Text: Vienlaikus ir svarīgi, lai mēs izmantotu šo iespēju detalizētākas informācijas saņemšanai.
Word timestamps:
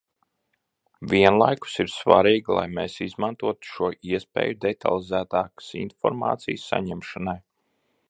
Vienlaikus 1.11 1.75
ir 1.83 1.91
svarīgi, 1.97 2.55
lai 2.59 2.65
mēs 2.79 2.97
izmantotu 3.07 3.71
šo 3.75 3.93
iespēju 4.15 4.59
detalizētākas 4.67 5.71
informācijas 5.87 6.69
saņemšanai. 6.73 7.41